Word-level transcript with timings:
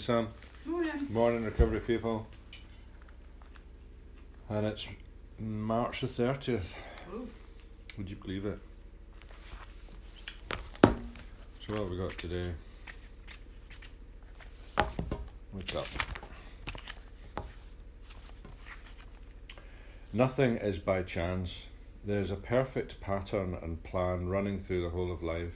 Sam. 0.00 0.28
Morning. 0.64 0.92
Morning, 1.10 1.44
recovery 1.44 1.80
people. 1.80 2.26
And 4.48 4.64
it's 4.64 4.88
March 5.38 6.00
the 6.00 6.06
30th. 6.06 6.72
Ooh. 7.12 7.28
Would 7.98 8.08
you 8.08 8.16
believe 8.16 8.46
it? 8.46 8.58
So, 10.82 11.74
what 11.74 11.80
have 11.80 11.90
we 11.90 11.98
got 11.98 12.16
today? 12.16 12.50
Wake 15.52 15.76
up. 15.76 15.86
Nothing 20.14 20.56
is 20.56 20.78
by 20.78 21.02
chance. 21.02 21.66
There 22.06 22.22
is 22.22 22.30
a 22.30 22.36
perfect 22.36 23.02
pattern 23.02 23.54
and 23.62 23.82
plan 23.82 24.30
running 24.30 24.60
through 24.60 24.82
the 24.82 24.88
whole 24.88 25.12
of 25.12 25.22
life, 25.22 25.52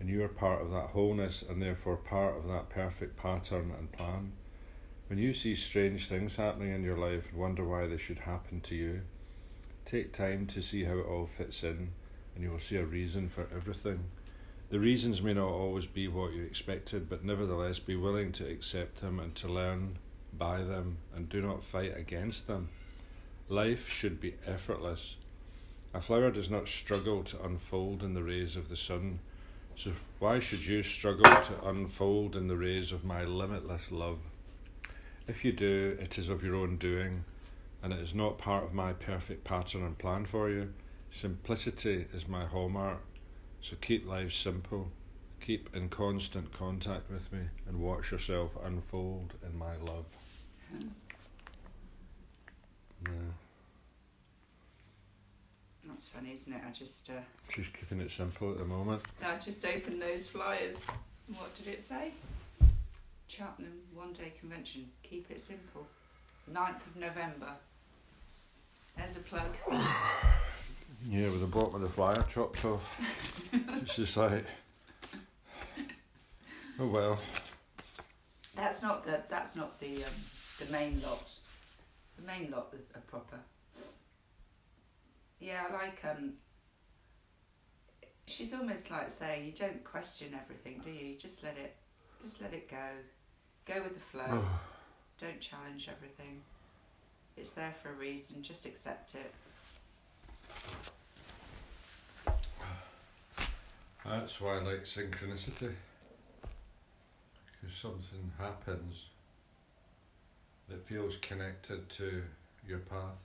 and 0.00 0.08
you 0.08 0.24
are 0.24 0.28
part 0.28 0.62
of 0.62 0.70
that 0.70 0.88
wholeness 0.88 1.44
and 1.48 1.60
therefore 1.60 1.96
part 1.96 2.36
of 2.36 2.48
that 2.48 2.70
perfect 2.70 3.16
pattern 3.16 3.72
and 3.78 3.92
plan. 3.92 4.32
When 5.08 5.18
you 5.18 5.34
see 5.34 5.54
strange 5.54 6.08
things 6.08 6.36
happening 6.36 6.72
in 6.72 6.82
your 6.82 6.96
life 6.96 7.28
and 7.30 7.38
wonder 7.38 7.64
why 7.64 7.86
they 7.86 7.98
should 7.98 8.20
happen 8.20 8.62
to 8.62 8.74
you, 8.74 9.02
take 9.84 10.12
time 10.12 10.46
to 10.46 10.62
see 10.62 10.84
how 10.84 10.98
it 10.98 11.06
all 11.06 11.26
fits 11.26 11.62
in, 11.62 11.90
and 12.34 12.42
you 12.42 12.50
will 12.50 12.58
see 12.58 12.76
a 12.76 12.84
reason 12.84 13.28
for 13.28 13.46
everything. 13.54 14.04
The 14.70 14.78
reasons 14.78 15.20
may 15.20 15.34
not 15.34 15.48
always 15.48 15.86
be 15.86 16.06
what 16.06 16.32
you 16.32 16.44
expected, 16.44 17.10
but 17.10 17.24
nevertheless 17.24 17.80
be 17.80 17.96
willing 17.96 18.30
to 18.32 18.48
accept 18.48 19.00
them 19.00 19.18
and 19.18 19.34
to 19.34 19.48
learn 19.48 19.98
by 20.32 20.62
them, 20.62 20.98
and 21.14 21.28
do 21.28 21.42
not 21.42 21.64
fight 21.64 21.96
against 21.96 22.46
them. 22.46 22.68
Life 23.48 23.88
should 23.88 24.20
be 24.20 24.36
effortless. 24.46 25.16
A 25.92 26.00
flower 26.00 26.30
does 26.30 26.48
not 26.48 26.68
struggle 26.68 27.24
to 27.24 27.44
unfold 27.44 28.04
in 28.04 28.14
the 28.14 28.22
rays 28.22 28.54
of 28.54 28.68
the 28.68 28.76
sun, 28.76 29.18
so 29.80 29.92
why 30.18 30.38
should 30.38 30.66
you 30.66 30.82
struggle 30.82 31.24
to 31.24 31.64
unfold 31.66 32.36
in 32.36 32.48
the 32.48 32.56
rays 32.56 32.92
of 32.92 33.02
my 33.02 33.24
limitless 33.24 33.90
love? 33.90 34.18
If 35.26 35.42
you 35.42 35.52
do, 35.52 35.96
it 35.98 36.18
is 36.18 36.28
of 36.28 36.44
your 36.44 36.54
own 36.54 36.76
doing, 36.76 37.24
and 37.82 37.90
it 37.90 37.98
is 38.00 38.14
not 38.14 38.36
part 38.36 38.64
of 38.64 38.74
my 38.74 38.92
perfect 38.92 39.42
pattern 39.42 39.82
and 39.82 39.96
plan 39.96 40.26
for 40.26 40.50
you. 40.50 40.74
Simplicity 41.10 42.04
is 42.12 42.28
my 42.28 42.44
hallmark, 42.44 43.00
so 43.62 43.74
keep 43.80 44.06
life 44.06 44.34
simple. 44.34 44.90
Keep 45.40 45.74
in 45.74 45.88
constant 45.88 46.52
contact 46.52 47.10
with 47.10 47.32
me 47.32 47.40
and 47.66 47.80
watch 47.80 48.12
yourself 48.12 48.58
unfold 48.62 49.32
in 49.42 49.58
my 49.58 49.76
love. 49.76 50.04
Yeah. 53.06 53.32
That's 55.86 56.08
funny, 56.08 56.32
isn't 56.32 56.52
it? 56.52 56.60
I 56.66 56.70
just 56.72 57.10
uh, 57.10 57.14
She's 57.48 57.68
keeping 57.68 58.00
it 58.00 58.10
simple 58.10 58.52
at 58.52 58.58
the 58.58 58.64
moment. 58.64 59.02
I 59.24 59.36
just 59.38 59.64
opened 59.64 60.00
those 60.00 60.28
flyers. 60.28 60.80
What 61.28 61.56
did 61.56 61.68
it 61.68 61.82
say? 61.82 62.12
Cheltenham 63.28 63.80
One 63.94 64.12
Day 64.12 64.32
Convention. 64.38 64.86
Keep 65.02 65.30
it 65.30 65.40
simple. 65.40 65.86
9th 66.52 66.86
of 66.86 66.96
November. 66.96 67.52
There's 68.96 69.16
a 69.16 69.20
plug. 69.20 69.54
Yeah, 71.08 71.30
with 71.30 71.40
the 71.40 71.46
bottom 71.46 71.76
of 71.76 71.80
the 71.80 71.88
flyer 71.88 72.22
chopped 72.28 72.64
off. 72.64 73.00
it's 73.52 73.96
just 73.96 74.16
like, 74.16 74.44
oh 76.78 76.86
well. 76.86 77.18
That's 78.54 78.82
not 78.82 79.06
the 79.06 79.22
that's 79.30 79.56
not 79.56 79.80
the 79.80 80.04
um, 80.04 80.10
the 80.58 80.70
main 80.70 81.00
lot. 81.00 81.32
The 82.18 82.26
main 82.26 82.50
lot 82.50 82.74
are, 82.74 82.98
are 82.98 83.02
proper. 83.02 83.38
Yeah, 85.40 85.64
I 85.68 85.72
like 85.72 86.02
um. 86.04 86.34
She's 88.26 88.54
almost 88.54 88.90
like 88.90 89.10
saying 89.10 89.46
you 89.46 89.52
don't 89.52 89.82
question 89.82 90.28
everything, 90.40 90.80
do 90.84 90.90
you? 90.90 91.08
You 91.08 91.16
just 91.16 91.42
let 91.42 91.56
it, 91.56 91.74
just 92.22 92.40
let 92.40 92.52
it 92.52 92.70
go, 92.70 92.76
go 93.66 93.82
with 93.82 93.94
the 93.94 94.00
flow. 94.00 94.44
Don't 95.20 95.40
challenge 95.40 95.88
everything. 95.90 96.40
It's 97.36 97.52
there 97.52 97.74
for 97.82 97.90
a 97.90 97.94
reason. 97.94 98.42
Just 98.42 98.66
accept 98.66 99.16
it. 99.16 99.32
that's 104.04 104.40
why 104.40 104.58
I 104.58 104.60
like 104.60 104.84
synchronicity. 104.84 105.72
Because 107.60 107.76
something 107.76 108.32
happens 108.38 109.06
that 110.68 110.82
feels 110.84 111.16
connected 111.16 111.88
to 111.90 112.22
your 112.66 112.78
path. 112.78 113.18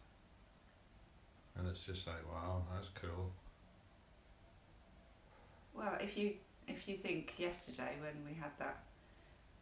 And 1.58 1.68
it's 1.68 1.86
just 1.86 2.08
like, 2.08 2.26
wow, 2.32 2.64
that's 2.74 2.90
cool. 2.90 3.32
Well, 5.74 5.98
if 6.00 6.18
you 6.18 6.34
if 6.68 6.88
you 6.88 6.98
think 6.98 7.34
yesterday 7.38 7.94
when 8.02 8.26
we 8.26 8.34
had 8.40 8.52
that 8.60 8.80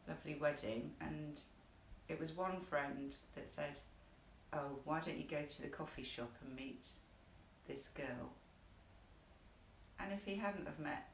lovely 0.07 0.35
wedding 0.39 0.91
and 1.01 1.39
it 2.07 2.19
was 2.19 2.35
one 2.35 2.61
friend 2.61 3.15
that 3.35 3.47
said, 3.47 3.79
"Oh, 4.51 4.79
why 4.85 4.99
don't 4.99 5.17
you 5.17 5.27
go 5.29 5.43
to 5.43 5.61
the 5.61 5.67
coffee 5.67 6.03
shop 6.03 6.31
and 6.45 6.55
meet 6.55 6.87
this 7.67 7.89
girl?" 7.89 8.29
And 9.99 10.11
if 10.13 10.23
he 10.25 10.35
hadn't 10.35 10.65
have 10.65 10.79
met, 10.79 11.09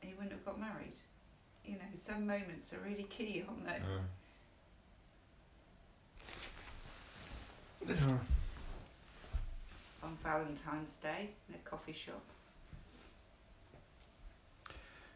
he 0.00 0.14
wouldn't 0.14 0.32
have 0.32 0.44
got 0.44 0.60
married. 0.60 0.98
You 1.64 1.74
know, 1.74 1.84
some 1.94 2.26
moments 2.26 2.72
are 2.72 2.80
really 2.80 3.04
key, 3.04 3.44
aren't 3.46 3.64
they? 3.64 3.76
Uh, 3.76 4.00
yeah. 7.88 8.12
On 8.12 8.20
Valentine's 10.22 10.96
Day 10.96 11.30
in 11.48 11.54
a 11.54 11.68
coffee 11.68 11.92
shop. 11.92 12.22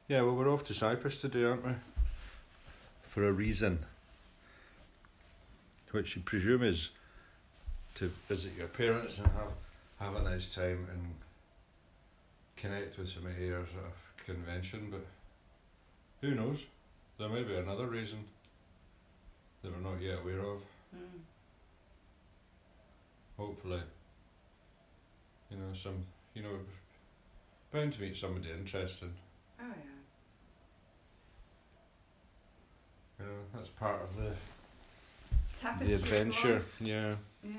Yeah, 0.09 0.23
well, 0.23 0.35
we're 0.35 0.53
off 0.53 0.65
to 0.65 0.75
Cyprus 0.75 1.17
today, 1.17 1.45
aren't 1.45 1.65
we? 1.65 1.73
For 3.09 3.27
a 3.29 3.33
reason. 3.33 3.81
Which 5.91 6.17
you 6.17 6.23
presume 6.23 6.63
is 6.63 6.91
to 7.97 8.11
visit 8.29 8.53
your 8.57 8.69
parents 8.69 9.19
and 9.19 9.27
have, 9.29 10.13
have 10.15 10.17
a 10.17 10.23
nice 10.23 10.49
time 10.55 10.87
and 10.93 11.15
connect 12.57 12.99
with 12.99 13.09
some 13.09 13.27
of 13.27 13.39
your 13.39 13.65
sort 13.67 13.85
of 13.85 14.25
convention, 14.27 14.89
but 14.91 15.05
who 16.21 16.35
knows? 16.35 16.67
There 17.19 17.29
may 17.29 17.43
be 17.43 17.55
another 17.57 17.87
reason 17.87 18.19
that 19.63 19.73
we're 19.73 19.91
not 19.91 20.01
yet 20.01 20.19
aware 20.19 20.41
of. 20.41 20.59
Mm. 20.95 21.21
Hopefully. 23.39 23.81
You 25.51 25.57
know, 25.59 25.73
some, 25.75 26.05
you 26.35 26.43
know, 26.43 26.59
bound 27.73 27.93
to 27.95 28.03
meet 28.03 28.17
somebody 28.17 28.51
interesting. 28.51 29.13
Oh 29.61 29.65
yeah. 29.69 29.75
You 33.21 33.27
know, 33.27 33.39
that's 33.55 33.69
part 33.69 34.03
of 34.03 34.17
the 34.17 34.33
Tapestry 35.57 35.97
the 35.97 36.03
adventure. 36.03 36.63
Yeah. 36.81 37.15
Yeah. 37.43 37.53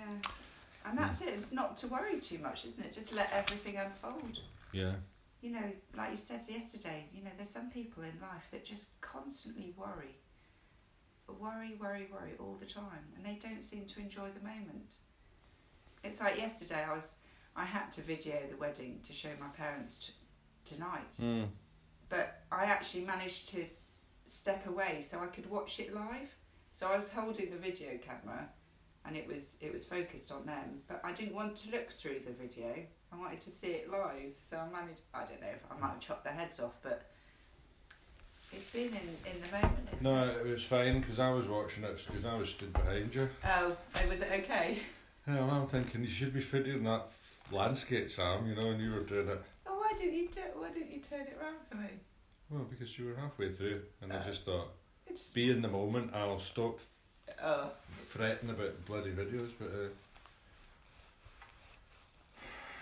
And 0.85 0.97
that's 0.97 1.21
it. 1.21 1.29
It's 1.29 1.51
not 1.51 1.75
to 1.77 1.87
worry 1.87 2.19
too 2.19 2.37
much, 2.39 2.65
isn't 2.65 2.83
it? 2.83 2.93
Just 2.93 3.13
let 3.13 3.31
everything 3.33 3.77
unfold. 3.77 4.39
Yeah. 4.71 4.93
You 5.41 5.51
know, 5.51 5.71
like 5.95 6.11
you 6.11 6.17
said 6.17 6.41
yesterday, 6.47 7.05
you 7.13 7.23
know, 7.23 7.29
there's 7.35 7.49
some 7.49 7.69
people 7.69 8.03
in 8.03 8.13
life 8.21 8.47
that 8.51 8.65
just 8.65 8.99
constantly 9.01 9.73
worry. 9.77 10.15
Worry, 11.27 11.75
worry, 11.79 12.07
worry 12.11 12.33
all 12.39 12.57
the 12.59 12.65
time. 12.65 13.03
And 13.15 13.25
they 13.25 13.37
don't 13.41 13.61
seem 13.61 13.85
to 13.85 13.99
enjoy 13.99 14.29
the 14.29 14.47
moment. 14.47 14.95
It's 16.03 16.21
like 16.21 16.37
yesterday 16.37 16.85
I 16.89 16.93
was 16.93 17.15
I 17.57 17.65
had 17.65 17.91
to 17.93 18.01
video 18.01 18.35
the 18.49 18.55
wedding 18.57 18.99
to 19.03 19.13
show 19.13 19.29
my 19.39 19.47
parents 19.47 19.97
t- 19.99 20.75
tonight. 20.75 21.11
Mm. 21.19 21.47
But 22.07 22.41
I 22.51 22.65
actually 22.65 23.03
managed 23.03 23.49
to 23.49 23.65
step 24.25 24.67
away 24.67 25.01
so 25.01 25.19
I 25.19 25.25
could 25.25 25.49
watch 25.49 25.79
it 25.79 25.93
live. 25.93 26.29
So 26.73 26.87
I 26.87 26.95
was 26.95 27.11
holding 27.11 27.49
the 27.49 27.57
video 27.57 27.97
camera 27.97 28.47
and 29.05 29.17
it 29.17 29.27
was 29.27 29.57
it 29.61 29.73
was 29.73 29.83
focused 29.85 30.31
on 30.31 30.45
them, 30.45 30.81
but 30.87 31.01
I 31.03 31.11
didn't 31.13 31.33
want 31.33 31.55
to 31.57 31.71
look 31.71 31.91
through 31.91 32.19
the 32.25 32.31
video. 32.31 32.75
I 33.11 33.15
wanted 33.17 33.41
to 33.41 33.49
see 33.49 33.69
it 33.69 33.89
live. 33.89 34.33
So 34.39 34.57
I 34.57 34.69
managed 34.71 35.01
I 35.13 35.25
don't 35.25 35.41
know 35.41 35.47
if 35.47 35.63
I 35.71 35.79
might 35.79 35.91
have 35.93 35.99
chopped 35.99 36.25
their 36.25 36.33
heads 36.33 36.59
off, 36.59 36.75
but 36.83 37.09
it's 38.53 38.69
been 38.69 38.89
in, 38.89 39.31
in 39.33 39.41
the 39.41 39.51
moment, 39.51 39.89
isn't 39.93 40.03
No, 40.03 40.23
it? 40.29 40.45
it 40.45 40.51
was 40.51 40.63
fine 40.63 40.99
because 40.99 41.19
I 41.19 41.31
was 41.31 41.47
watching 41.47 41.83
it 41.83 41.99
because 42.05 42.23
I 42.25 42.35
was 42.35 42.49
stood 42.51 42.71
behind 42.71 43.13
you. 43.15 43.29
Oh, 43.43 43.75
oh, 43.95 44.09
was 44.09 44.21
it 44.21 44.29
okay? 44.31 44.79
Yeah, 45.27 45.45
well, 45.45 45.49
I'm 45.61 45.67
thinking 45.67 46.01
you 46.03 46.07
should 46.07 46.33
be 46.33 46.39
videoing 46.39 46.85
that 46.85 47.11
landscape, 47.51 48.09
Sam. 48.11 48.47
You 48.47 48.55
know, 48.55 48.69
and 48.71 48.81
you 48.81 48.91
were 48.93 49.01
doing 49.03 49.29
it. 49.29 49.41
Oh, 49.65 49.77
why 49.77 49.93
didn't 49.97 50.15
you 50.15 50.27
do, 50.29 50.41
why 50.55 50.69
didn't 50.71 50.91
you 50.91 50.99
turn 50.99 51.21
it 51.21 51.37
round 51.41 51.57
for 51.69 51.77
me? 51.77 51.89
Well, 52.49 52.63
because 52.69 52.97
you 52.97 53.05
were 53.07 53.15
halfway 53.15 53.51
through, 53.51 53.81
and 54.01 54.11
I 54.13 54.17
Uh. 54.17 54.23
just 54.23 54.45
thought, 54.45 54.69
just, 55.07 55.33
be 55.33 55.51
in 55.51 55.61
the 55.61 55.67
moment. 55.67 56.13
I'll 56.13 56.39
stop 56.39 56.79
oh, 57.43 57.71
fretting 58.05 58.49
about 58.49 58.85
bloody 58.85 59.11
videos. 59.11 59.51
But 59.59 59.67
uh, 59.69 59.89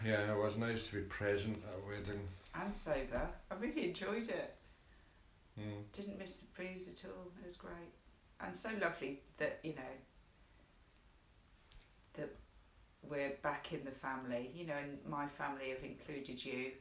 yeah, 0.06 0.32
it 0.32 0.38
was 0.38 0.58
nice 0.58 0.88
to 0.90 0.96
be 0.96 1.02
present 1.02 1.64
at 1.68 1.80
a 1.80 1.88
wedding. 1.88 2.28
and 2.54 2.74
sober. 2.74 3.28
I 3.52 3.56
really 3.56 3.86
enjoyed 3.90 4.28
it. 4.30 4.56
Mm. 5.60 5.84
Didn't 5.94 6.18
miss 6.20 6.42
the 6.42 6.48
booze 6.64 6.88
at 6.90 7.06
all. 7.10 7.32
It 7.42 7.46
was 7.48 7.56
great. 7.58 7.94
And 8.42 8.56
so 8.56 8.70
lovely 8.82 9.22
that, 9.38 9.60
you 9.64 9.74
know, 9.74 9.94
that 12.16 12.30
we're 13.10 13.34
back 13.44 13.74
in 13.74 13.84
the 13.86 13.92
family, 13.92 14.52
you 14.54 14.66
know, 14.66 14.76
and 14.82 14.98
my 15.08 15.28
family 15.28 15.70
have 15.70 15.84
included 15.84 16.44
you. 16.44 16.72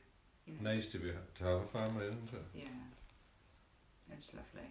you 0.47 0.55
know. 0.55 0.71
Nice 0.73 0.87
to 0.88 0.99
be 0.99 1.12
to 1.38 1.44
have 1.44 1.61
a 1.61 1.67
family, 1.67 2.06
isn't 2.06 2.31
it? 2.32 2.44
Yeah. 2.55 4.15
it's 4.17 4.32
lovely. 4.35 4.69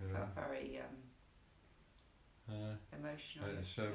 Know? 0.00 0.14
Felt 0.14 0.34
very 0.34 0.78
um, 0.78 2.54
Uh, 2.54 2.74
emotional 2.96 3.58
It's, 3.60 3.78
um, 3.78 3.92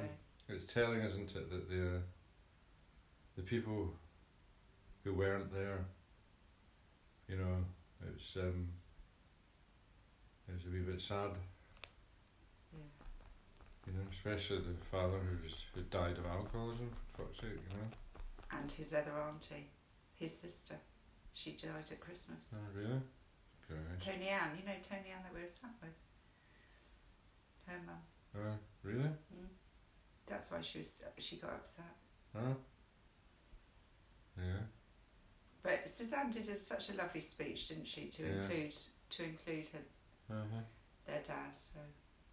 it's 0.50 0.74
telling, 0.74 1.00
isn't 1.01 1.36
it, 1.36 1.50
that 1.50 1.69
the 1.69 1.95
uh, 1.95 2.00
the 3.36 3.42
people 3.42 3.94
who 5.04 5.13
weren't 5.13 5.51
there, 5.51 5.86
you 7.28 7.38
know, 7.38 7.66
it's 8.13 8.36
um, 8.36 8.68
it 10.48 10.54
was 10.54 10.66
a 10.66 10.69
wee 10.69 10.80
bit 10.80 11.01
sad, 11.01 11.31
yeah. 12.74 13.02
You 13.88 13.94
know, 13.94 14.06
especially 14.12 14.59
the 14.59 14.74
father 14.91 15.18
who's 15.19 15.56
who 15.74 15.81
died 15.83 16.18
of 16.18 16.25
alcoholism. 16.25 16.89
For 17.15 17.24
fuck's 17.24 17.39
sake, 17.39 17.50
you 17.69 17.77
know. 17.77 18.57
And 18.59 18.71
his 18.71 18.94
other 18.94 19.12
auntie, 19.30 19.68
his 20.15 20.35
sister, 20.35 20.75
she 21.33 21.51
died 21.51 21.85
at 21.91 22.00
Christmas. 22.00 22.39
Oh 22.53 22.57
really? 22.77 23.01
Christ. 23.68 24.06
Tony 24.06 24.27
Ann, 24.30 24.50
you 24.59 24.65
know 24.65 24.77
Tony 24.83 25.09
Ann 25.15 25.24
that 25.24 25.33
we 25.33 25.41
were 25.41 25.47
sat 25.47 25.71
with? 25.81 25.91
Her 27.68 27.80
mum. 27.85 27.95
Oh 28.38 28.57
really? 28.83 29.03
Mm. 29.03 29.47
That's 30.27 30.51
why 30.51 30.62
she 30.62 30.80
was 30.80 31.03
she 31.18 31.38
got 31.38 31.51
upset. 31.51 31.85
Huh? 32.35 32.53
Yeah. 34.38 34.63
But 35.62 35.88
Suzanne 35.88 36.30
did 36.31 36.50
a, 36.50 36.56
such 36.56 36.89
a 36.89 36.94
lovely 36.94 37.21
speech, 37.21 37.69
didn't 37.69 37.88
she, 37.88 38.07
to 38.07 38.24
Yeah. 38.24 38.30
include 38.41 38.75
to 39.12 39.24
include 39.24 39.68
her, 39.68 40.35
Uh 40.35 40.44
huh. 40.53 40.62
their 41.06 41.21
dad. 41.25 41.53
So 41.56 41.80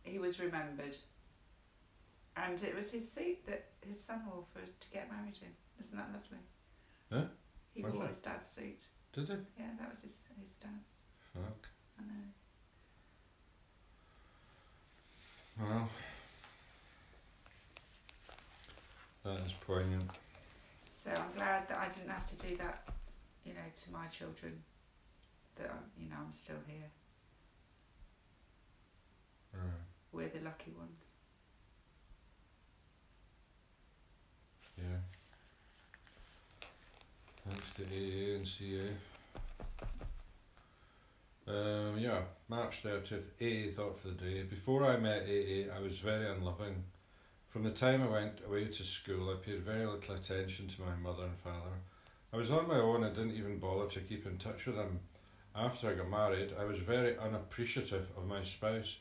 he 0.03 0.19
was 0.19 0.41
remembered, 0.41 0.97
and 2.45 2.63
it 2.63 2.75
was 2.75 2.91
his 2.91 3.11
suit 3.11 3.45
that 3.47 3.67
his 3.87 4.03
son 4.03 4.23
wore 4.27 4.45
for 4.53 4.61
to 4.61 4.91
get 4.93 5.11
married 5.11 5.39
in. 5.43 5.49
Isn't 5.81 5.99
that 5.99 6.11
lovely? 6.13 6.39
Huh? 7.13 7.25
He 7.75 7.83
wore 7.83 8.07
his 8.07 8.19
dad's 8.19 8.47
suit. 8.47 8.85
Did 9.13 9.31
it? 9.31 9.45
Yeah, 9.59 9.67
that 9.79 9.91
was 9.91 10.03
his 10.03 10.19
his 10.41 10.53
dad's. 10.57 10.97
Fuck. 11.35 11.69
I 11.99 12.03
know. 12.03 12.31
Well, 15.61 15.89
that 19.25 19.47
is 19.47 19.53
poignant. 19.67 20.11
So 20.93 21.11
I'm 21.11 21.33
glad 21.37 21.69
that 21.69 21.79
I 21.79 21.89
didn't 21.89 22.11
have 22.11 22.27
to 22.27 22.47
do 22.47 22.57
that, 22.59 22.89
you 23.45 23.53
know, 23.53 23.61
to 23.85 23.93
my 23.93 24.07
children. 24.07 24.63
That 25.57 25.71
I'm, 25.71 26.03
you 26.03 26.09
know 26.09 26.17
I'm 26.25 26.33
still 26.33 26.57
here. 26.67 26.91
Right. 29.53 29.83
We're 30.13 30.29
the 30.29 30.45
lucky 30.45 30.73
ones. 30.79 31.11
Yeah. 34.83 34.99
Thanks 37.49 37.71
to 37.73 37.83
AA 37.85 38.37
and 38.37 38.47
CA. 38.47 38.89
Um, 41.49 41.99
yeah, 41.99 42.21
March 42.49 42.83
30th, 42.83 43.25
AA 43.41 43.73
thought 43.73 43.99
for 43.99 44.09
the 44.09 44.15
day. 44.15 44.43
Before 44.43 44.87
I 44.87 44.97
met 44.97 45.23
AA, 45.23 45.75
I 45.75 45.81
was 45.81 45.99
very 45.99 46.29
unloving. 46.29 46.85
From 47.49 47.65
the 47.65 47.71
time 47.71 48.03
I 48.03 48.09
went 48.09 48.41
away 48.47 48.67
to 48.67 48.85
school, 48.85 49.31
I 49.31 49.45
paid 49.45 49.63
very 49.63 49.85
little 49.85 50.15
attention 50.15 50.69
to 50.69 50.83
my 50.83 50.95
mother 50.95 51.25
and 51.25 51.39
father. 51.39 51.75
I 52.33 52.37
was 52.37 52.53
on 52.53 52.69
my 52.69 52.77
own 52.77 53.03
and 53.03 53.15
didn't 53.15 53.35
even 53.35 53.59
bother 53.59 53.89
to 53.89 54.01
keep 54.01 54.25
in 54.27 54.39
touch 54.39 54.67
with 54.67 54.77
them. 54.77 55.01
After 55.57 55.89
I 55.89 55.95
got 55.95 56.09
married, 56.09 56.55
I 56.59 56.65
was 56.65 56.79
very 56.79 57.19
unappreciative 57.19 58.07
of 58.17 58.29
my 58.29 58.43
spouse. 58.43 58.99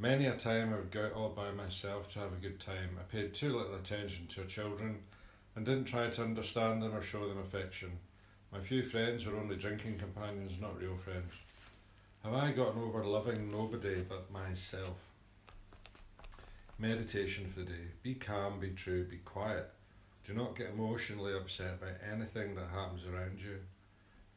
Many 0.00 0.24
a 0.24 0.34
time 0.34 0.72
I 0.72 0.76
would 0.76 0.90
go 0.90 1.04
out 1.04 1.12
all 1.12 1.28
by 1.28 1.50
myself 1.50 2.08
to 2.08 2.20
have 2.20 2.32
a 2.32 2.36
good 2.36 2.58
time. 2.58 2.96
I 2.98 3.02
paid 3.02 3.34
too 3.34 3.54
little 3.54 3.74
attention 3.74 4.28
to 4.28 4.46
children 4.46 5.00
and 5.54 5.66
didn't 5.66 5.84
try 5.84 6.08
to 6.08 6.22
understand 6.22 6.82
them 6.82 6.94
or 6.94 7.02
show 7.02 7.28
them 7.28 7.36
affection. 7.36 7.98
My 8.50 8.60
few 8.60 8.82
friends 8.82 9.26
were 9.26 9.36
only 9.36 9.56
drinking 9.56 9.98
companions, 9.98 10.52
not 10.58 10.80
real 10.80 10.96
friends. 10.96 11.34
Have 12.24 12.32
I 12.32 12.50
gotten 12.52 12.82
over 12.82 13.04
loving 13.04 13.50
nobody 13.50 14.00
but 14.00 14.30
myself? 14.30 14.96
Meditation 16.78 17.44
for 17.44 17.60
the 17.60 17.66
day. 17.66 17.88
Be 18.02 18.14
calm, 18.14 18.58
be 18.58 18.70
true, 18.70 19.04
be 19.04 19.18
quiet. 19.18 19.68
Do 20.26 20.32
not 20.32 20.56
get 20.56 20.70
emotionally 20.70 21.36
upset 21.36 21.78
by 21.78 21.88
anything 22.10 22.54
that 22.54 22.70
happens 22.72 23.02
around 23.04 23.42
you. 23.42 23.58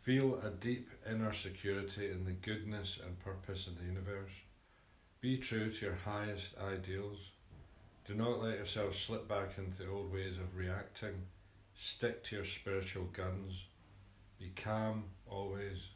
Feel 0.01 0.41
a 0.41 0.49
deep 0.49 0.89
inner 1.09 1.31
security 1.31 2.11
in 2.11 2.25
the 2.25 2.33
goodness 2.33 2.99
and 3.01 3.17
purpose 3.21 3.67
in 3.67 3.75
the 3.75 3.89
universe. 3.89 4.41
Be 5.23 5.37
true 5.37 5.71
to 5.71 5.85
your 5.85 5.95
highest 5.95 6.57
ideals. 6.59 7.31
Do 8.03 8.13
not 8.13 8.43
let 8.43 8.57
yourself 8.57 8.93
slip 8.93 9.25
back 9.25 9.57
into 9.57 9.89
old 9.89 10.11
ways 10.11 10.35
of 10.35 10.57
reacting. 10.57 11.13
Stick 11.73 12.25
to 12.25 12.35
your 12.35 12.43
spiritual 12.43 13.05
guns. 13.05 13.67
Be 14.37 14.51
calm 14.53 15.05
always. 15.25 15.91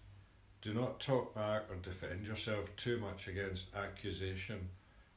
Do 0.61 0.73
not 0.73 1.01
talk 1.01 1.35
back 1.35 1.63
or 1.69 1.75
defend 1.75 2.25
yourself 2.25 2.73
too 2.77 2.99
much 2.99 3.27
against 3.27 3.75
accusation, 3.75 4.69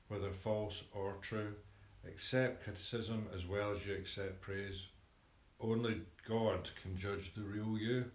whether 0.09 0.33
false 0.33 0.83
or 0.93 1.15
true. 1.23 1.55
Accept 2.05 2.65
criticism 2.65 3.29
as 3.33 3.47
well 3.47 3.71
as 3.71 3.87
you 3.87 3.95
accept 3.95 4.41
praise. 4.41 4.89
Only 5.61 6.01
God 6.27 6.69
can 6.83 6.97
judge 6.97 7.33
the 7.35 7.43
real 7.43 7.79
you. 7.79 8.07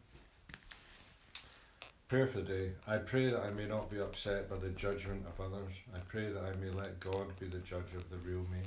Prayer 2.08 2.28
for 2.28 2.42
the 2.42 2.44
day. 2.44 2.72
I 2.88 2.98
pray 2.98 3.32
that 3.32 3.40
I 3.40 3.50
may 3.50 3.66
not 3.66 3.90
be 3.90 4.00
upset 4.00 4.48
by 4.48 4.58
the 4.58 4.70
judgment 4.70 5.26
of 5.26 5.44
others. 5.44 5.74
I 5.92 5.98
pray 6.08 6.32
that 6.32 6.44
I 6.44 6.54
may 6.64 6.70
let 6.70 7.00
God 7.00 7.28
be 7.40 7.48
the 7.48 7.58
judge 7.58 7.96
of 7.96 8.08
the 8.12 8.18
real 8.18 8.46
me. 8.52 8.62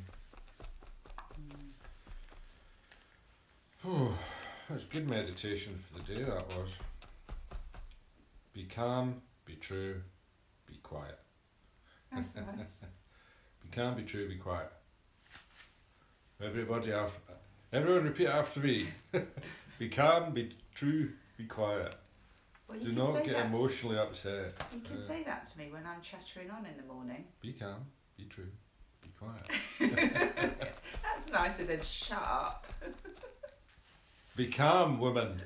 Hmm. 1.37 1.69
Oh, 3.87 4.19
that's 4.69 4.83
good 4.85 5.09
meditation 5.09 5.79
for 5.79 6.03
the 6.03 6.15
day, 6.17 6.25
that 6.25 6.49
was. 6.49 6.71
Be 8.53 8.65
calm, 8.65 9.23
be 9.45 9.55
true, 9.55 10.03
be 10.67 10.79
quiet. 10.83 11.21
That's 12.13 12.35
nice. 12.35 12.87
Be 13.63 13.69
calm, 13.71 13.97
be 13.97 14.03
true, 14.03 14.29
be 14.29 14.37
quiet. 14.37 14.73
Everybody 16.43 16.93
after 16.93 17.21
everyone 17.73 18.05
repeat 18.05 18.29
after 18.29 18.61
me. 18.61 18.89
be 19.79 19.89
calm, 19.89 20.33
be 20.33 20.53
true, 20.75 21.11
be 21.37 21.45
quiet. 21.45 21.95
Well, 22.69 22.77
you 22.79 22.85
Do 22.85 22.93
not 22.93 23.25
get 23.25 23.47
emotionally 23.47 23.99
upset. 23.99 24.53
You 24.75 24.81
can 24.83 24.97
Yeah. 24.97 25.03
say 25.03 25.23
that 25.25 25.47
to 25.47 25.59
me 25.59 25.71
when 25.71 25.87
I'm 25.87 26.03
chattering 26.03 26.51
on 26.51 26.67
in 26.67 26.77
the 26.77 26.83
morning. 26.83 27.25
Be 27.41 27.53
calm, 27.55 27.87
be 28.17 28.25
true, 28.27 28.53
be 29.01 29.09
quiet. 29.19 29.49
That's 31.03 31.33
nicer 31.33 31.65
than 31.65 31.83
shut 31.83 32.23
up. 32.23 32.67
Be 34.37 34.47
calm, 34.47 35.01
woman. 35.01 35.43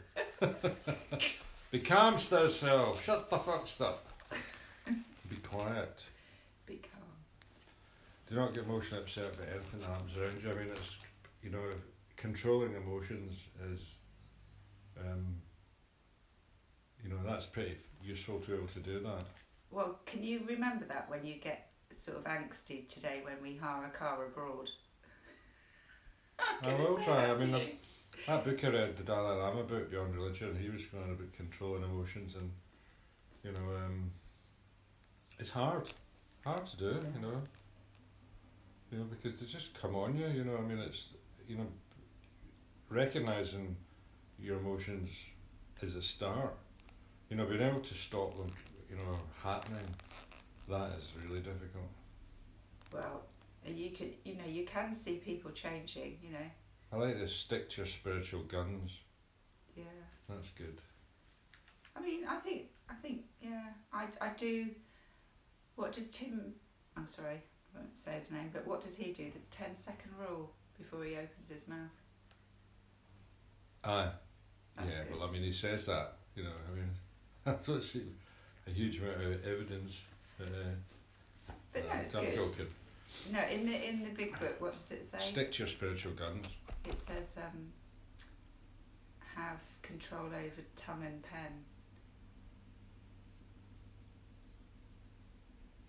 be 1.70 1.78
calm, 1.78 2.18
stir 2.18 2.46
self. 2.50 3.02
Shut 3.02 3.30
the 3.30 3.38
fuck 3.38 3.66
up. 3.80 4.04
Be 5.30 5.36
quiet. 5.36 6.04
Be 6.66 6.74
calm. 6.76 7.00
Do 8.28 8.34
not 8.34 8.52
get 8.52 8.64
emotionally 8.64 9.02
upset 9.02 9.34
by 9.38 9.44
anything 9.50 9.80
that 9.80 9.88
happens 9.88 10.14
around 10.14 10.42
you. 10.42 10.50
I 10.50 10.54
mean, 10.56 10.68
it's 10.72 10.98
you 11.42 11.48
know, 11.48 11.64
controlling 12.16 12.74
emotions 12.74 13.46
is, 13.72 13.94
um, 15.00 15.36
you 17.02 17.10
know, 17.10 17.18
that's 17.26 17.46
pretty 17.46 17.76
useful 18.02 18.38
to 18.40 18.48
be 18.50 18.56
able 18.56 18.66
to 18.68 18.80
do 18.80 19.00
that. 19.00 19.24
Well, 19.70 19.98
can 20.06 20.22
you 20.22 20.42
remember 20.46 20.84
that 20.86 21.08
when 21.10 21.24
you 21.24 21.36
get 21.36 21.70
sort 21.90 22.18
of 22.18 22.24
angsty 22.24 22.86
today 22.88 23.22
when 23.24 23.34
we 23.42 23.56
hire 23.56 23.84
a 23.86 23.90
car 23.90 24.24
abroad? 24.26 24.70
I'm 26.38 26.56
I 26.62 26.70
gonna 26.76 26.82
will 26.90 26.96
try, 26.98 27.26
that 27.26 27.30
I 27.36 27.38
mean, 27.38 27.50
to 27.52 27.58
I'm- 27.58 27.78
That 28.26 28.44
book 28.44 28.64
I 28.64 28.68
read, 28.68 28.96
the 28.96 29.02
Dalai 29.02 29.36
Lama 29.36 29.62
book, 29.64 29.90
Beyond 29.90 30.14
Religion, 30.14 30.56
he 30.60 30.68
was 30.68 30.84
going 30.86 31.10
about 31.10 31.32
controlling 31.32 31.82
emotions, 31.82 32.34
and 32.34 32.50
you 33.42 33.52
know, 33.52 33.76
um, 33.76 34.10
it's 35.38 35.50
hard, 35.50 35.88
hard 36.44 36.64
to 36.66 36.76
do, 36.76 37.02
you 37.14 37.20
know, 37.20 37.42
you 38.90 38.98
know, 38.98 39.04
because 39.04 39.40
they 39.40 39.46
just 39.46 39.74
come 39.74 39.96
on 39.96 40.16
you, 40.16 40.28
you 40.28 40.44
know. 40.44 40.56
I 40.56 40.60
mean, 40.60 40.78
it's 40.78 41.14
you 41.48 41.56
know, 41.56 41.66
recognizing 42.88 43.76
your 44.38 44.58
emotions 44.58 45.24
is 45.80 45.94
a 45.96 46.02
start. 46.02 46.54
You 47.32 47.38
know, 47.38 47.46
being 47.46 47.62
able 47.62 47.80
to 47.80 47.94
stop 47.94 48.36
them, 48.36 48.52
you 48.90 48.96
know, 48.96 49.18
happening, 49.42 49.88
that 50.68 50.90
is 50.98 51.12
really 51.26 51.40
difficult. 51.40 51.88
Well, 52.92 53.22
and 53.64 53.74
you 53.74 53.88
could, 53.88 54.12
you 54.22 54.34
know, 54.34 54.44
you 54.46 54.66
can 54.66 54.94
see 54.94 55.14
people 55.14 55.50
changing. 55.52 56.18
You 56.22 56.32
know, 56.32 56.44
I 56.92 56.96
like 56.96 57.18
this 57.18 57.34
stick 57.34 57.70
to 57.70 57.76
your 57.78 57.86
spiritual 57.86 58.42
guns. 58.42 58.98
yeah. 59.74 59.84
That's 60.28 60.50
good. 60.50 60.78
I 61.96 62.02
mean, 62.02 62.26
I 62.28 62.36
think, 62.36 62.64
I 62.90 62.92
think, 63.00 63.22
yeah, 63.40 63.68
I, 63.94 64.08
I 64.20 64.28
do. 64.36 64.66
What 65.76 65.92
does 65.92 66.10
Tim? 66.10 66.52
I'm 66.98 67.06
sorry, 67.06 67.40
I 67.74 67.78
won't 67.78 67.98
say 67.98 68.12
his 68.12 68.30
name, 68.30 68.50
but 68.52 68.66
what 68.66 68.82
does 68.82 68.94
he 68.94 69.10
do? 69.10 69.30
The 69.30 69.56
10 69.56 69.74
second 69.74 70.10
rule 70.20 70.50
before 70.76 71.02
he 71.02 71.12
opens 71.12 71.48
his 71.48 71.66
mouth. 71.66 71.78
Aye. 73.84 74.10
That's 74.76 74.92
yeah, 74.92 75.04
good. 75.04 75.18
well, 75.18 75.26
I 75.26 75.32
mean, 75.32 75.44
he 75.44 75.52
says 75.52 75.86
that, 75.86 76.18
you 76.36 76.42
know, 76.42 76.50
I 76.70 76.76
mean, 76.76 76.90
that's 77.44 77.68
what's 77.68 77.96
a 78.66 78.70
huge 78.70 78.98
amount 78.98 79.16
of 79.16 79.46
evidence. 79.46 80.00
Uh, 80.40 80.44
But 81.72 81.88
no, 81.88 81.94
uh, 81.94 81.96
it's 81.98 82.14
I'm 82.14 82.24
good. 82.26 82.34
joking. 82.34 82.66
No, 83.32 83.40
in 83.50 83.66
the 83.66 83.88
in 83.88 84.02
the 84.04 84.10
big 84.10 84.38
book, 84.38 84.60
what 84.60 84.72
does 84.74 84.90
it 84.92 85.04
say? 85.04 85.18
Stick 85.20 85.52
to 85.52 85.58
your 85.60 85.68
spiritual 85.68 86.12
guns. 86.12 86.46
It 86.88 86.96
says 86.98 87.36
um, 87.38 87.72
have 89.36 89.58
control 89.82 90.26
over 90.26 90.62
tongue 90.76 91.02
and 91.04 91.22
pen. 91.22 91.52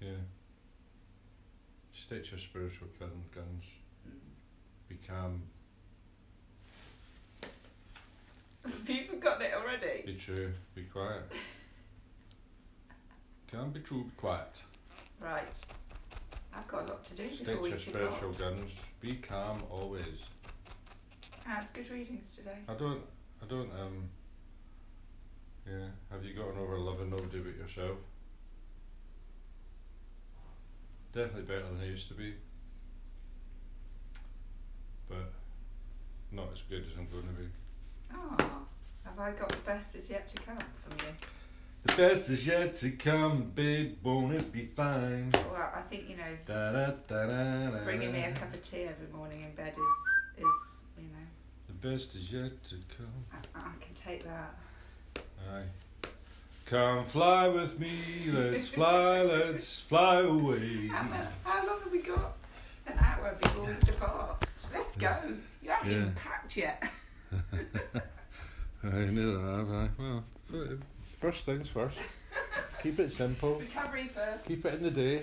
Yeah. 0.01 0.09
Stick 1.93 2.25
to 2.25 2.31
your 2.31 2.39
spiritual 2.39 2.89
guns. 2.99 3.63
Mm. 4.07 4.17
Be 4.89 4.95
calm. 5.07 5.43
Have 8.65 8.89
you 8.89 9.05
forgotten 9.05 9.41
it 9.43 9.53
already? 9.53 10.03
Be 10.05 10.15
true. 10.15 10.53
Be 10.75 10.83
quiet. 10.83 11.23
Calm, 13.51 13.71
be 13.71 13.81
true, 13.81 14.03
be 14.03 14.11
quiet. 14.17 14.61
Right. 15.19 15.43
I've 16.55 16.67
got 16.67 16.89
a 16.89 16.93
lot 16.93 17.05
to 17.05 17.15
do 17.15 17.23
before 17.23 17.45
State 17.45 17.61
we 17.61 17.69
your 17.69 17.77
spiritual 17.77 18.31
guns. 18.33 18.71
Be 18.99 19.15
calm 19.15 19.63
always. 19.69 20.19
How's 21.43 21.69
good 21.71 21.89
readings 21.91 22.31
today? 22.35 22.57
I 22.69 22.73
don't. 22.73 23.01
I 23.41 23.45
don't. 23.47 23.69
Um. 23.71 24.09
Yeah. 25.67 25.87
Have 26.11 26.23
you 26.23 26.33
gotten 26.33 26.57
over 26.59 26.77
loving 26.77 27.09
nobody 27.09 27.39
but 27.39 27.55
yourself? 27.55 27.97
Definitely 31.11 31.43
better 31.43 31.65
than 31.67 31.81
it 31.81 31.89
used 31.89 32.07
to 32.09 32.13
be. 32.13 32.33
But 35.09 35.31
not 36.31 36.49
as 36.53 36.61
good 36.61 36.81
as 36.81 36.97
I'm 36.97 37.07
going 37.07 37.27
to 37.27 37.41
be. 37.41 37.49
Oh, 38.15 38.37
have 39.05 39.19
I 39.19 39.31
got 39.31 39.49
the 39.49 39.57
best 39.59 39.95
is 39.95 40.09
yet 40.09 40.27
to 40.29 40.37
come 40.41 40.57
from 40.57 41.07
you? 41.07 41.13
The 41.85 41.95
best 41.95 42.29
is 42.29 42.47
yet 42.47 42.75
to 42.75 42.91
come, 42.91 43.51
babe. 43.53 43.97
Won't 44.03 44.33
it 44.35 44.51
be 44.53 44.65
fine? 44.65 45.31
Well, 45.51 45.71
I 45.75 45.81
think 45.89 46.09
you 46.09 46.15
know, 46.15 46.23
Da, 46.45 46.71
da, 46.71 46.91
da, 47.07 47.27
da, 47.27 47.69
da, 47.71 47.83
bringing 47.83 48.13
me 48.13 48.23
a 48.23 48.31
cup 48.31 48.53
of 48.53 48.61
tea 48.61 48.83
every 48.83 49.07
morning 49.13 49.41
in 49.41 49.51
bed 49.53 49.73
is 49.73 50.43
is 50.45 50.81
you 50.97 51.03
know, 51.09 51.25
The 51.67 51.87
best 51.89 52.15
is 52.15 52.31
yet 52.31 52.63
to 52.65 52.75
come. 52.97 53.25
I, 53.33 53.59
I 53.59 53.71
can 53.81 53.93
take 53.95 54.23
that. 54.23 54.55
Aye. 55.51 55.63
Come 56.65 57.03
fly 57.03 57.49
with 57.49 57.77
me, 57.77 58.31
let's 58.31 58.69
fly, 58.69 59.21
let's 59.23 59.81
fly 59.81 60.19
away. 60.21 60.87
How, 60.87 61.03
mu- 61.09 61.25
how 61.43 61.67
long 61.67 61.81
have 61.81 61.91
we 61.91 61.99
got? 61.99 62.37
An 62.87 62.93
hour 62.97 63.37
before 63.41 63.65
we 63.65 63.73
depart. 63.85 64.45
Let's 64.73 64.91
go. 64.93 65.13
You 65.61 65.69
haven't 65.69 65.91
Yeah. 65.91 65.97
even 65.97 66.13
packed 66.13 66.55
yet. 66.57 66.83
I 68.83 69.05
neither 69.05 69.39
have 69.39 69.71
I. 69.71 69.89
Well, 69.97 70.23
first 71.19 71.45
things 71.45 71.67
first. 71.67 71.97
Keep 72.81 72.99
it 72.99 73.11
simple. 73.11 73.55
Recovery 73.59 74.09
first. 74.13 74.45
Keep 74.45 74.65
it 74.65 74.73
in 74.75 74.83
the 74.83 74.91
day. 74.91 75.21